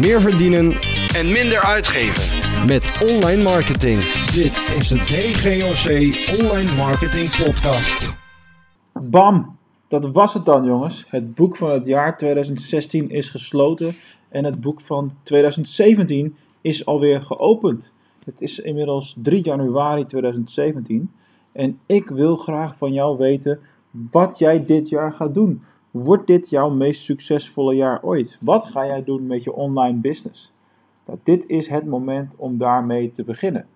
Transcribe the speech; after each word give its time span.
meer 0.00 0.20
verdienen 0.20 0.72
en 1.14 1.32
minder 1.32 1.60
uitgeven. 1.60 2.38
met 2.66 3.08
online 3.10 3.42
marketing. 3.42 4.00
Dit 4.32 4.60
is 4.78 4.88
de 4.88 4.96
DGOC 4.96 5.86
Online 6.40 6.74
Marketing 6.76 7.36
Podcast. 7.44 8.14
Bam! 8.92 9.56
Dat 9.88 10.10
was 10.12 10.34
het 10.34 10.44
dan, 10.44 10.64
jongens. 10.64 11.04
Het 11.08 11.34
boek 11.34 11.56
van 11.56 11.70
het 11.70 11.86
jaar 11.86 12.16
2016 12.16 13.10
is 13.10 13.30
gesloten 13.30 13.92
en 14.28 14.44
het 14.44 14.60
boek 14.60 14.80
van 14.80 15.12
2017 15.22 16.36
is 16.60 16.86
alweer 16.86 17.22
geopend. 17.22 17.94
Het 18.24 18.40
is 18.40 18.58
inmiddels 18.58 19.16
3 19.22 19.42
januari 19.42 20.06
2017 20.06 21.10
en 21.52 21.78
ik 21.86 22.08
wil 22.08 22.36
graag 22.36 22.76
van 22.76 22.92
jou 22.92 23.18
weten 23.18 23.60
wat 24.10 24.38
jij 24.38 24.66
dit 24.66 24.88
jaar 24.88 25.12
gaat 25.12 25.34
doen. 25.34 25.62
Wordt 25.90 26.26
dit 26.26 26.50
jouw 26.50 26.70
meest 26.70 27.02
succesvolle 27.02 27.74
jaar 27.74 28.02
ooit? 28.02 28.38
Wat 28.40 28.64
ga 28.64 28.86
jij 28.86 29.04
doen 29.04 29.26
met 29.26 29.44
je 29.44 29.52
online 29.52 29.98
business? 29.98 30.52
Nou, 31.04 31.18
dit 31.22 31.46
is 31.46 31.68
het 31.68 31.86
moment 31.86 32.34
om 32.36 32.56
daarmee 32.56 33.10
te 33.10 33.24
beginnen. 33.24 33.66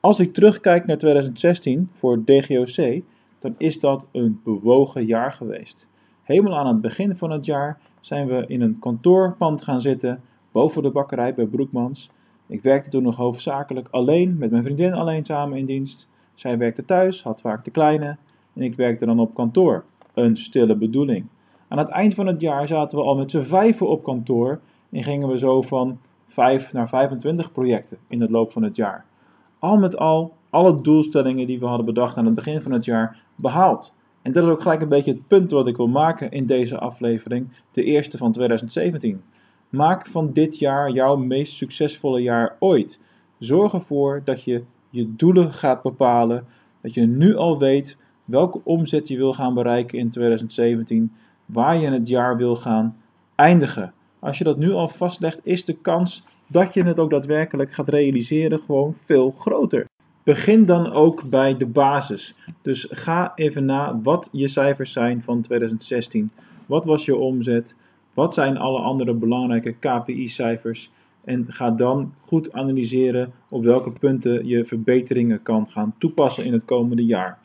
Als 0.00 0.20
ik 0.20 0.32
terugkijk 0.32 0.86
naar 0.86 0.98
2016 0.98 1.90
voor 1.92 2.24
DGOC, 2.24 3.02
dan 3.38 3.54
is 3.56 3.80
dat 3.80 4.08
een 4.12 4.40
bewogen 4.44 5.04
jaar 5.04 5.32
geweest. 5.32 5.88
Helemaal 6.22 6.58
aan 6.58 6.66
het 6.66 6.80
begin 6.80 7.16
van 7.16 7.30
het 7.30 7.44
jaar 7.44 7.78
zijn 8.00 8.26
we 8.26 8.44
in 8.46 8.60
een 8.60 8.78
kantoorpand 8.78 9.62
gaan 9.62 9.80
zitten, 9.80 10.20
boven 10.52 10.82
de 10.82 10.90
bakkerij 10.90 11.34
bij 11.34 11.46
Broekmans. 11.46 12.10
Ik 12.46 12.62
werkte 12.62 12.90
toen 12.90 13.02
nog 13.02 13.16
hoofdzakelijk 13.16 13.88
alleen, 13.90 14.38
met 14.38 14.50
mijn 14.50 14.62
vriendin 14.62 14.92
alleen 14.92 15.24
samen 15.24 15.58
in 15.58 15.66
dienst. 15.66 16.08
Zij 16.34 16.58
werkte 16.58 16.84
thuis, 16.84 17.22
had 17.22 17.40
vaak 17.40 17.64
de 17.64 17.70
kleine, 17.70 18.16
en 18.54 18.62
ik 18.62 18.74
werkte 18.74 19.06
dan 19.06 19.20
op 19.20 19.34
kantoor. 19.34 19.84
Een 20.14 20.36
stille 20.36 20.76
bedoeling. 20.76 21.26
Aan 21.68 21.78
het 21.78 21.88
eind 21.88 22.14
van 22.14 22.26
het 22.26 22.40
jaar 22.40 22.68
zaten 22.68 22.98
we 22.98 23.04
al 23.04 23.16
met 23.16 23.30
z'n 23.30 23.42
vijven 23.42 23.88
op 23.88 24.02
kantoor 24.02 24.60
en 24.90 25.02
gingen 25.02 25.28
we 25.28 25.38
zo 25.38 25.62
van 25.62 25.98
5 26.26 26.72
naar 26.72 26.88
25 26.88 27.52
projecten 27.52 27.98
in 28.08 28.20
het 28.20 28.30
loop 28.30 28.52
van 28.52 28.62
het 28.62 28.76
jaar. 28.76 29.04
Al 29.58 29.76
met 29.76 29.96
al, 29.96 30.34
alle 30.50 30.80
doelstellingen 30.80 31.46
die 31.46 31.58
we 31.58 31.66
hadden 31.66 31.86
bedacht 31.86 32.16
aan 32.16 32.24
het 32.24 32.34
begin 32.34 32.60
van 32.60 32.72
het 32.72 32.84
jaar 32.84 33.24
behaald. 33.34 33.94
En 34.22 34.32
dat 34.32 34.44
is 34.44 34.50
ook 34.50 34.60
gelijk 34.60 34.82
een 34.82 34.88
beetje 34.88 35.12
het 35.12 35.26
punt 35.26 35.50
wat 35.50 35.66
ik 35.66 35.76
wil 35.76 35.88
maken 35.88 36.30
in 36.30 36.46
deze 36.46 36.78
aflevering, 36.78 37.48
de 37.72 37.82
eerste 37.82 38.18
van 38.18 38.32
2017. 38.32 39.22
Maak 39.68 40.06
van 40.06 40.32
dit 40.32 40.58
jaar 40.58 40.90
jouw 40.90 41.16
meest 41.16 41.54
succesvolle 41.54 42.22
jaar 42.22 42.56
ooit. 42.58 43.00
Zorg 43.38 43.72
ervoor 43.72 44.20
dat 44.24 44.44
je 44.44 44.62
je 44.90 45.14
doelen 45.16 45.52
gaat 45.52 45.82
bepalen, 45.82 46.46
dat 46.80 46.94
je 46.94 47.06
nu 47.06 47.36
al 47.36 47.58
weet 47.58 47.98
welke 48.24 48.60
omzet 48.64 49.08
je 49.08 49.16
wil 49.16 49.32
gaan 49.32 49.54
bereiken 49.54 49.98
in 49.98 50.10
2017, 50.10 51.12
waar 51.52 51.76
je 51.76 51.90
het 51.90 52.08
jaar 52.08 52.36
wil 52.36 52.56
gaan 52.56 52.96
eindigen. 53.34 53.92
Als 54.18 54.38
je 54.38 54.44
dat 54.44 54.58
nu 54.58 54.72
al 54.72 54.88
vastlegt, 54.88 55.40
is 55.42 55.64
de 55.64 55.76
kans 55.76 56.24
dat 56.48 56.74
je 56.74 56.84
het 56.84 56.98
ook 56.98 57.10
daadwerkelijk 57.10 57.72
gaat 57.72 57.88
realiseren 57.88 58.60
gewoon 58.60 58.94
veel 59.04 59.30
groter. 59.30 59.86
Begin 60.22 60.64
dan 60.64 60.92
ook 60.92 61.30
bij 61.30 61.56
de 61.56 61.66
basis. 61.66 62.36
Dus 62.62 62.86
ga 62.90 63.32
even 63.34 63.64
na 63.64 64.00
wat 64.02 64.28
je 64.32 64.48
cijfers 64.48 64.92
zijn 64.92 65.22
van 65.22 65.40
2016. 65.40 66.30
Wat 66.66 66.84
was 66.84 67.04
je 67.04 67.16
omzet? 67.16 67.76
Wat 68.14 68.34
zijn 68.34 68.58
alle 68.58 68.80
andere 68.80 69.14
belangrijke 69.14 69.72
KPI-cijfers? 69.72 70.90
En 71.24 71.44
ga 71.48 71.70
dan 71.70 72.12
goed 72.20 72.52
analyseren 72.52 73.32
op 73.48 73.64
welke 73.64 73.92
punten 74.00 74.46
je 74.46 74.64
verbeteringen 74.64 75.42
kan 75.42 75.68
gaan 75.68 75.94
toepassen 75.98 76.44
in 76.44 76.52
het 76.52 76.64
komende 76.64 77.04
jaar. 77.04 77.38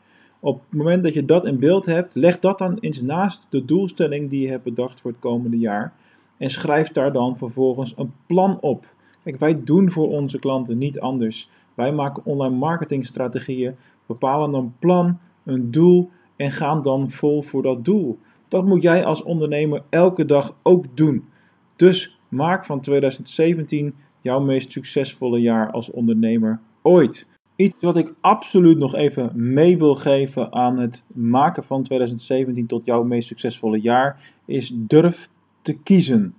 Op 0.43 0.61
het 0.69 0.77
moment 0.77 1.03
dat 1.03 1.13
je 1.13 1.25
dat 1.25 1.45
in 1.45 1.59
beeld 1.59 1.85
hebt, 1.85 2.15
leg 2.15 2.39
dat 2.39 2.57
dan 2.57 2.77
eens 2.79 3.01
naast 3.01 3.47
de 3.49 3.65
doelstelling 3.65 4.29
die 4.29 4.41
je 4.41 4.49
hebt 4.49 4.63
bedacht 4.63 5.01
voor 5.01 5.11
het 5.11 5.19
komende 5.19 5.57
jaar. 5.57 5.93
En 6.37 6.49
schrijf 6.49 6.91
daar 6.91 7.11
dan 7.11 7.37
vervolgens 7.37 7.93
een 7.97 8.13
plan 8.25 8.59
op. 8.61 8.87
Kijk, 9.23 9.39
wij 9.39 9.63
doen 9.63 9.91
voor 9.91 10.09
onze 10.09 10.39
klanten 10.39 10.77
niet 10.77 10.99
anders. 10.99 11.49
Wij 11.73 11.93
maken 11.93 12.25
online 12.25 12.55
marketingstrategieën, 12.55 13.75
bepalen 14.05 14.53
een 14.53 14.73
plan, 14.79 15.17
een 15.43 15.71
doel 15.71 16.09
en 16.35 16.51
gaan 16.51 16.81
dan 16.81 17.09
vol 17.09 17.41
voor 17.41 17.61
dat 17.61 17.85
doel. 17.85 18.19
Dat 18.47 18.65
moet 18.65 18.81
jij 18.81 19.05
als 19.05 19.23
ondernemer 19.23 19.83
elke 19.89 20.25
dag 20.25 20.55
ook 20.63 20.85
doen. 20.93 21.25
Dus 21.75 22.19
maak 22.29 22.65
van 22.65 22.81
2017 22.81 23.95
jouw 24.21 24.39
meest 24.39 24.71
succesvolle 24.71 25.39
jaar 25.39 25.71
als 25.71 25.91
ondernemer 25.91 26.59
ooit. 26.81 27.27
Iets 27.63 27.75
wat 27.79 27.97
ik 27.97 28.13
absoluut 28.21 28.77
nog 28.77 28.95
even 28.95 29.31
mee 29.53 29.77
wil 29.77 29.95
geven 29.95 30.53
aan 30.53 30.77
het 30.77 31.03
maken 31.07 31.63
van 31.63 31.83
2017 31.83 32.67
tot 32.67 32.85
jouw 32.85 33.03
meest 33.03 33.27
succesvolle 33.27 33.81
jaar 33.81 34.33
is 34.45 34.73
durf 34.75 35.29
te 35.61 35.77
kiezen. 35.77 36.35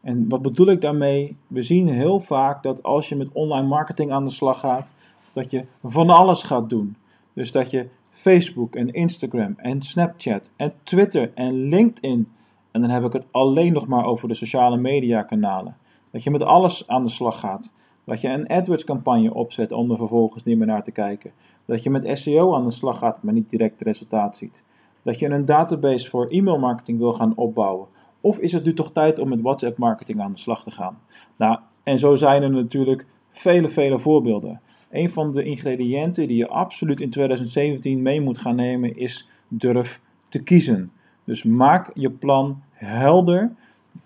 En 0.00 0.28
wat 0.28 0.42
bedoel 0.42 0.66
ik 0.66 0.80
daarmee? 0.80 1.36
We 1.46 1.62
zien 1.62 1.88
heel 1.88 2.20
vaak 2.20 2.62
dat 2.62 2.82
als 2.82 3.08
je 3.08 3.16
met 3.16 3.32
online 3.32 3.66
marketing 3.66 4.12
aan 4.12 4.24
de 4.24 4.30
slag 4.30 4.60
gaat, 4.60 4.96
dat 5.32 5.50
je 5.50 5.64
van 5.82 6.10
alles 6.10 6.42
gaat 6.42 6.70
doen. 6.70 6.96
Dus 7.32 7.52
dat 7.52 7.70
je 7.70 7.88
Facebook 8.10 8.74
en 8.74 8.92
Instagram 8.92 9.54
en 9.56 9.82
Snapchat 9.82 10.50
en 10.56 10.72
Twitter 10.82 11.32
en 11.34 11.68
LinkedIn, 11.68 12.28
en 12.70 12.80
dan 12.80 12.90
heb 12.90 13.04
ik 13.04 13.12
het 13.12 13.26
alleen 13.30 13.72
nog 13.72 13.86
maar 13.86 14.04
over 14.04 14.28
de 14.28 14.34
sociale 14.34 14.76
media 14.76 15.22
kanalen, 15.22 15.76
dat 16.10 16.22
je 16.22 16.30
met 16.30 16.42
alles 16.42 16.88
aan 16.88 17.00
de 17.00 17.08
slag 17.08 17.40
gaat. 17.40 17.74
Dat 18.04 18.20
je 18.20 18.28
een 18.28 18.48
AdWords 18.48 18.84
campagne 18.84 19.34
opzet 19.34 19.72
om 19.72 19.90
er 19.90 19.96
vervolgens 19.96 20.44
niet 20.44 20.58
meer 20.58 20.66
naar 20.66 20.84
te 20.84 20.90
kijken. 20.90 21.32
Dat 21.64 21.82
je 21.82 21.90
met 21.90 22.18
SEO 22.18 22.54
aan 22.54 22.64
de 22.64 22.70
slag 22.70 22.98
gaat, 22.98 23.22
maar 23.22 23.34
niet 23.34 23.50
direct 23.50 23.80
resultaat 23.80 24.36
ziet. 24.36 24.64
Dat 25.02 25.18
je 25.18 25.28
een 25.28 25.44
database 25.44 26.10
voor 26.10 26.28
e-mail 26.28 26.58
marketing 26.58 26.98
wil 26.98 27.12
gaan 27.12 27.36
opbouwen. 27.36 27.86
Of 28.20 28.38
is 28.38 28.52
het 28.52 28.64
nu 28.64 28.74
toch 28.74 28.92
tijd 28.92 29.18
om 29.18 29.28
met 29.28 29.40
WhatsApp 29.40 29.78
marketing 29.78 30.20
aan 30.20 30.32
de 30.32 30.38
slag 30.38 30.62
te 30.62 30.70
gaan? 30.70 30.98
Nou, 31.36 31.58
en 31.82 31.98
zo 31.98 32.14
zijn 32.14 32.42
er 32.42 32.50
natuurlijk 32.50 33.06
vele, 33.28 33.68
vele 33.68 33.98
voorbeelden. 33.98 34.60
Een 34.90 35.10
van 35.10 35.32
de 35.32 35.44
ingrediënten 35.44 36.28
die 36.28 36.36
je 36.36 36.48
absoluut 36.48 37.00
in 37.00 37.10
2017 37.10 38.02
mee 38.02 38.20
moet 38.20 38.38
gaan 38.38 38.56
nemen 38.56 38.96
is 38.96 39.28
durf 39.48 40.00
te 40.28 40.42
kiezen. 40.42 40.92
Dus 41.24 41.42
maak 41.42 41.90
je 41.94 42.10
plan 42.10 42.62
helder. 42.72 43.52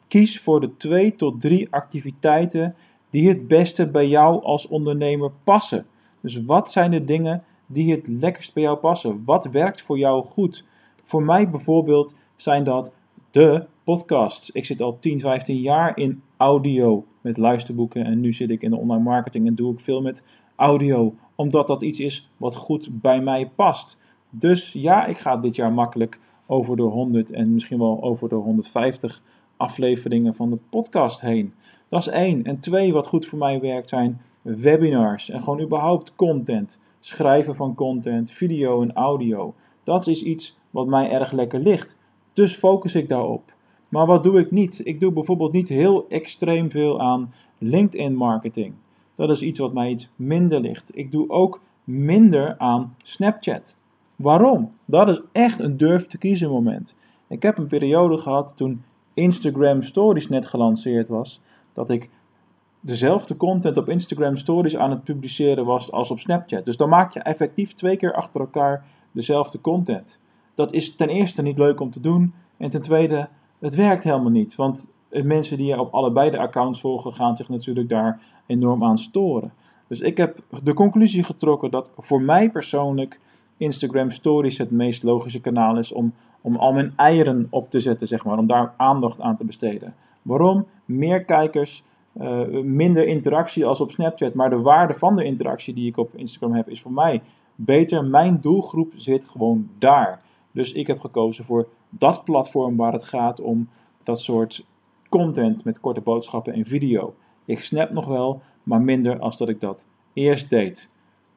Kies 0.08 0.41
voor 0.41 0.60
de 0.60 0.76
twee 0.76 1.14
tot 1.14 1.41
drie 1.41 1.66
activiteiten 1.70 2.75
die 3.10 3.28
het 3.28 3.48
beste 3.48 3.91
bij 3.91 4.08
jou 4.08 4.42
als 4.42 4.69
ondernemer 4.69 5.30
passen. 5.44 5.86
Dus 6.20 6.44
wat 6.44 6.72
zijn 6.72 6.91
de 6.91 7.04
dingen 7.04 7.44
die 7.66 7.92
het 7.92 8.08
lekkerst 8.08 8.54
bij 8.54 8.62
jou 8.62 8.76
passen? 8.76 9.22
Wat 9.24 9.44
werkt 9.44 9.82
voor 9.82 9.98
jou 9.98 10.24
goed? 10.24 10.64
Voor 11.04 11.22
mij 11.22 11.48
bijvoorbeeld 11.48 12.14
zijn 12.36 12.64
dat 12.64 12.92
de 13.30 13.66
podcasts. 13.84 14.50
Ik 14.50 14.64
zit 14.64 14.82
al 14.82 14.98
10, 14.98 15.20
15 15.20 15.60
jaar 15.60 15.96
in 15.96 16.22
audio 16.36 17.04
met 17.20 17.36
luisterboeken 17.36 18.04
en 18.04 18.20
nu 18.20 18.32
zit 18.32 18.50
ik 18.50 18.62
in 18.62 18.70
de 18.70 18.76
online 18.76 19.02
marketing 19.02 19.46
en 19.46 19.54
doe 19.54 19.72
ik 19.72 19.80
veel 19.80 20.02
met 20.02 20.25
audio, 20.56 21.14
omdat 21.34 21.66
dat 21.66 21.82
iets 21.82 22.00
is 22.00 22.30
wat 22.36 22.56
goed 22.56 22.88
bij 22.92 23.20
mij 23.20 23.50
past. 23.54 24.00
Dus 24.30 24.72
ja, 24.72 25.06
ik 25.06 25.19
ga 25.19 25.36
dit 25.36 25.56
jaar 25.56 25.72
makkelijk 25.72 26.19
over 26.46 26.76
de 26.76 26.82
100 26.82 27.30
en 27.30 27.52
misschien 27.52 27.78
wel 27.78 28.02
over 28.02 28.28
de 28.28 28.34
150 28.34 29.22
afleveringen 29.58 30.34
van 30.34 30.50
de 30.50 30.58
podcast 30.70 31.20
heen. 31.20 31.52
Dat 31.88 32.00
is 32.00 32.08
één. 32.08 32.44
En 32.44 32.58
twee, 32.58 32.92
wat 32.92 33.06
goed 33.06 33.26
voor 33.26 33.38
mij 33.38 33.60
werkt, 33.60 33.88
zijn 33.88 34.20
webinars 34.42 35.30
en 35.30 35.42
gewoon 35.42 35.60
überhaupt 35.60 36.12
content. 36.16 36.80
Schrijven 37.00 37.54
van 37.54 37.74
content, 37.74 38.30
video 38.30 38.82
en 38.82 38.92
audio. 38.92 39.54
Dat 39.84 40.06
is 40.06 40.22
iets 40.22 40.58
wat 40.70 40.86
mij 40.86 41.10
erg 41.10 41.32
lekker 41.32 41.60
ligt. 41.60 41.98
Dus 42.32 42.56
focus 42.56 42.94
ik 42.94 43.08
daarop. 43.08 43.52
Maar 43.88 44.06
wat 44.06 44.22
doe 44.22 44.41
ik 44.41 44.50
niet? 44.50 44.80
Ik 44.84 45.00
doe 45.00 45.12
bijvoorbeeld 45.12 45.52
niet 45.52 45.69
heel 45.69 46.06
extreem 46.08 46.70
veel 46.70 47.00
aan 47.00 47.32
LinkedIn 47.58 48.14
marketing. 48.14 48.75
Dat 49.14 49.30
is 49.30 49.42
iets 49.42 49.58
wat 49.58 49.72
mij 49.72 49.90
iets 49.90 50.08
minder 50.16 50.60
ligt. 50.60 50.96
Ik 50.98 51.12
doe 51.12 51.30
ook 51.30 51.60
minder 51.84 52.54
aan 52.58 52.94
Snapchat. 53.02 53.76
Waarom? 54.16 54.72
Dat 54.84 55.08
is 55.08 55.20
echt 55.32 55.60
een 55.60 55.76
durf 55.76 56.06
te 56.06 56.19
kiezen 56.19 56.50
moment. 56.50 56.96
Ik 57.28 57.42
heb 57.42 57.58
een 57.58 57.66
periode 57.66 58.16
gehad 58.16 58.56
toen 58.56 58.82
Instagram 59.18 59.82
Stories 59.82 60.28
net 60.28 60.46
gelanceerd 60.46 61.08
was, 61.08 61.40
dat 61.72 61.90
ik 61.90 62.10
dezelfde 62.81 63.37
content 63.37 63.76
op 63.76 63.88
Instagram 63.88 64.37
Stories 64.37 64.76
aan 64.76 64.90
het 64.90 65.04
publiceren 65.04 65.64
was 65.64 65.93
als 65.93 66.10
op 66.10 66.19
Snapchat. 66.19 66.64
Dus 66.64 66.76
dan 66.76 66.88
maak 66.88 67.12
je 67.12 67.20
effectief 67.20 67.72
twee 67.72 67.96
keer 67.96 68.14
achter 68.14 68.40
elkaar 68.40 68.84
dezelfde 69.12 69.60
content. 69.60 70.20
Dat 70.54 70.72
is 70.72 70.96
ten 70.96 71.08
eerste 71.08 71.43
niet 71.43 71.58
leuk 71.58 71.81
om 71.81 71.90
te 71.90 72.00
doen 72.00 72.34
en 72.56 72.70
ten 72.70 72.81
tweede, 72.81 73.28
het 73.58 73.75
werkt 73.75 74.04
helemaal 74.04 74.31
niet. 74.31 74.54
Want 74.54 74.96
mensen 75.10 75.56
die 75.56 75.66
je 75.66 75.81
op 75.81 75.94
allebei 75.94 76.31
de 76.31 76.38
accounts 76.38 76.81
volgen 76.81 77.12
gaan 77.12 77.37
zich 77.37 77.48
natuurlijk 77.48 77.88
daar 77.88 78.20
enorm 78.46 78.84
aan 78.84 78.98
storen. 78.98 79.52
Dus 79.88 80.00
ik 80.00 80.16
heb 80.16 80.38
de 80.62 80.75
conclusie 80.75 81.22
getrokken 81.22 81.70
dat 81.70 81.90
voor 81.96 82.22
mij 82.22 82.50
persoonlijk 82.50 83.20
Instagram 83.58 84.10
Stories 84.10 84.58
het 84.58 84.70
meest 84.70 85.02
logische 85.02 85.40
kanaal 85.40 85.78
is 85.78 85.93
om, 85.93 86.12
om 86.40 86.56
al 86.56 86.72
mijn 86.72 86.93
eieren 86.96 87.46
op 87.50 87.69
te 87.69 87.81
zetten, 87.81 88.08
zeg 88.08 88.25
maar, 88.25 88.38
om 88.38 88.46
daar 88.46 88.75
aandacht 88.76 89.20
aan 89.20 89.37
te 89.37 89.44
besteden. 89.44 89.94
Waarom? 90.22 90.66
Meer 90.84 91.25
kijkers, 91.25 91.84
uh, 92.20 92.40
minder 92.62 93.06
interactie 93.06 93.66
als 93.66 93.81
op 93.81 93.90
Snapchat, 93.90 94.34
maar 94.34 94.50
de 94.50 94.60
waarde 94.60 94.94
van 94.94 95.16
de 95.16 95.25
interactie 95.25 95.75
die 95.75 95.88
ik 95.88 95.96
op 95.96 96.14
Instagram 96.14 96.55
heb 96.55 96.69
is 96.69 96.81
voor 96.82 96.93
mij 96.93 97.22
beter. 97.55 98.05
Mijn 98.05 98.40
doelgroep 98.40 98.93
zit 98.96 99.25
gewoon 99.25 99.69
daar. 99.78 100.22
Dus 100.52 100.72
ik 100.72 100.87
heb 100.87 101.00
gekozen 101.00 101.44
voor 101.44 101.69
dat 101.88 102.25
platform 102.25 102.76
waar 102.76 102.93
het 102.93 103.05
gaat 103.05 103.40
om 103.40 103.69
dat 104.02 104.20
soort 104.20 104.64
content 105.08 105.64
met 105.64 105.81
korte 105.81 106.00
boodschappen 106.00 106.52
en 106.52 106.66
video. 106.66 107.14
Ik 107.44 107.58
snap 107.58 107.90
nog 107.90 108.06
wel, 108.06 108.40
maar 108.62 108.81
minder 108.81 109.19
als 109.19 109.37
dat 109.37 109.49
ik 109.49 109.60
dat 109.60 109.87
eerst 110.12 110.50
deed. 110.50 110.90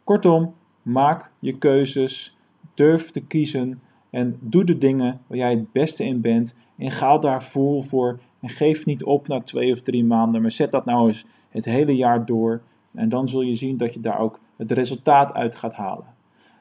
Kortom, 0.04 0.54
maak 0.82 1.32
je 1.40 1.58
keuzes, 1.58 2.38
durf 2.74 3.12
te 3.12 3.22
kiezen 3.22 3.82
en 4.10 4.38
doe 4.40 4.64
de 4.64 4.78
dingen 4.78 5.22
waar 5.28 5.38
jij 5.38 5.52
het 5.52 5.72
beste 5.72 6.04
in 6.04 6.22
bent 6.22 6.56
en 6.78 6.92
ga 6.92 7.18
daar 7.18 7.44
vol 7.44 7.82
voor 7.82 8.20
en 8.40 8.50
geef 8.50 8.86
niet 8.86 9.04
op 9.04 9.28
na 9.28 9.42
twee 9.42 9.72
of 9.72 9.82
drie 9.82 10.06
maanden, 10.06 10.42
maar 10.42 10.52
zet 10.52 10.72
dat 10.72 10.86
nou 10.86 11.08
eens 11.08 11.26
het 11.50 11.66
hele 11.66 11.96
jaar 11.96 12.26
door 12.26 12.62
en 12.94 13.10
dan 13.10 13.30
zul 13.30 13.42
je 13.42 13.56
zien 13.56 13.78
dat 13.78 13.94
je 13.94 14.00
daar 14.00 14.20
ook 14.20 14.40
het 14.56 14.72
resultaat 14.72 15.34
uit 15.34 15.56
gaat 15.56 15.74
halen. 15.74 16.06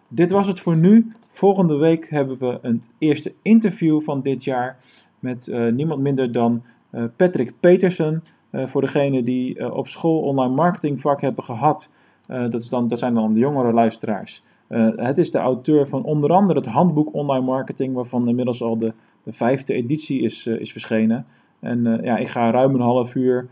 Dit 0.09 0.31
was 0.31 0.47
het 0.47 0.61
voor 0.61 0.77
nu. 0.77 1.13
Volgende 1.31 1.77
week 1.77 2.11
hebben 2.11 2.39
we 2.39 2.59
een 2.63 2.83
eerste 2.99 3.35
interview 3.43 4.01
van 4.01 4.23
dit 4.23 4.45
jaar 4.45 4.79
met 5.19 5.47
uh, 5.47 5.73
niemand 5.73 6.01
minder 6.01 6.33
dan 6.33 6.63
uh, 6.93 7.05
Patrick 7.17 7.53
Petersen. 7.61 8.25
Uh, 8.51 8.67
voor 8.67 8.81
degenen 8.81 9.25
die 9.25 9.75
op 9.75 9.89
school 9.89 10.21
online 10.21 10.55
marketing 10.55 11.01
vak 11.01 11.21
hebben 11.21 11.45
gehad. 11.45 11.93
Dat, 12.31 12.55
is 12.55 12.69
dan, 12.69 12.97
zijn 12.97 13.15
dan 13.15 13.33
de 13.33 13.39
jongere 13.39 13.73
luisteraars. 13.73 14.43
het 14.97 15.19
is 15.19 15.31
de 15.31 15.39
auteur 15.39 15.87
van 15.87 16.05
onder 16.05 16.31
andere 16.31 16.59
het 16.59 16.69
handboek 16.69 17.15
online 17.15 17.45
marketing, 17.45 17.95
waarvan 17.95 18.29
inmiddels 18.29 18.63
al 18.63 18.79
de, 18.79 18.93
de 19.23 19.33
vijfde 19.33 19.75
editie 19.75 20.23
is, 20.23 20.47
is 20.47 20.73
verschenen. 20.73 21.27
En 21.61 22.01
ja, 22.03 22.17
ik 22.17 22.29
ga 22.29 22.51
ruim 22.51 22.75
een 22.75 22.81
half 22.81 23.15
uur 23.15 23.49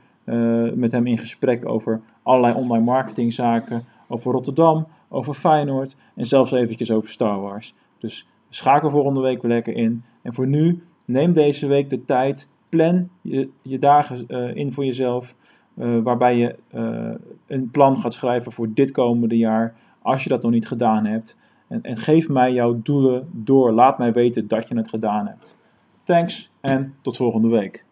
met 0.74 0.92
hem 0.92 1.06
in 1.06 1.18
gesprek 1.18 1.68
over 1.68 2.00
allerlei 2.22 2.54
online 2.54 2.84
marketingzaken, 2.84 3.82
over 4.08 4.32
Rotterdam, 4.32 4.86
over 5.08 5.34
Feyenoord 5.34 5.96
en 6.14 6.26
zelfs 6.26 6.52
eventjes 6.52 6.90
over 6.90 7.10
Star 7.10 7.40
Wars. 7.40 7.74
Dus 7.98 8.28
schakel 8.48 8.90
volgende 8.90 9.20
week 9.20 9.42
weer 9.42 9.50
lekker 9.50 9.74
in. 9.74 10.02
En 10.22 10.34
voor 10.34 10.46
nu, 10.46 10.82
neem 11.04 11.32
deze 11.32 11.66
week 11.66 11.90
de 11.90 12.04
tijd, 12.04 12.48
plan 12.68 13.08
je, 13.20 13.48
je 13.62 13.78
dagen 13.78 14.28
in 14.54 14.72
voor 14.72 14.84
jezelf, 14.84 15.34
uh, 15.78 16.02
waarbij 16.02 16.36
je 16.36 16.56
uh, 16.74 17.14
een 17.46 17.70
plan 17.70 17.96
gaat 17.96 18.14
schrijven 18.14 18.52
voor 18.52 18.72
dit 18.74 18.90
komende 18.90 19.36
jaar, 19.36 19.74
als 20.02 20.22
je 20.22 20.28
dat 20.28 20.42
nog 20.42 20.52
niet 20.52 20.68
gedaan 20.68 21.04
hebt. 21.06 21.38
En, 21.68 21.82
en 21.82 21.96
geef 21.96 22.28
mij 22.28 22.52
jouw 22.52 22.80
doelen 22.82 23.28
door. 23.32 23.72
Laat 23.72 23.98
mij 23.98 24.12
weten 24.12 24.48
dat 24.48 24.68
je 24.68 24.76
het 24.76 24.88
gedaan 24.88 25.26
hebt. 25.26 25.62
Thanks 26.04 26.50
en 26.60 26.94
tot 27.02 27.16
volgende 27.16 27.48
week. 27.48 27.84